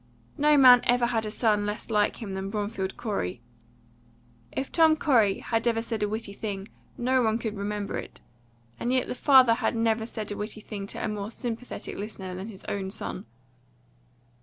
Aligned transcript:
No 0.35 0.57
man 0.57 0.81
ever 0.85 1.05
had 1.05 1.27
a 1.27 1.29
son 1.29 1.67
less 1.67 1.91
like 1.91 2.15
him 2.15 2.33
than 2.33 2.49
Bromfield 2.49 2.97
Corey. 2.97 3.39
If 4.51 4.71
Tom 4.71 4.97
Corey 4.97 5.41
had 5.41 5.67
ever 5.67 5.83
said 5.83 6.01
a 6.01 6.09
witty 6.09 6.33
thing, 6.33 6.69
no 6.97 7.21
one 7.21 7.37
could 7.37 7.55
remember 7.55 7.99
it; 7.99 8.19
and 8.79 8.91
yet 8.91 9.07
the 9.07 9.13
father 9.13 9.53
had 9.53 9.75
never 9.75 10.07
said 10.07 10.31
a 10.31 10.35
witty 10.37 10.59
thing 10.59 10.87
to 10.87 11.05
a 11.05 11.07
more 11.07 11.29
sympathetic 11.29 11.97
listener 11.97 12.33
than 12.33 12.47
his 12.47 12.63
own 12.63 12.89
son. 12.89 13.27